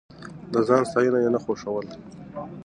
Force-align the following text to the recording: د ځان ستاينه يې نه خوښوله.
د 0.53 0.55
ځان 0.67 0.83
ستاينه 0.89 1.19
يې 1.23 1.29
نه 1.35 1.39
خوښوله. 1.43 1.93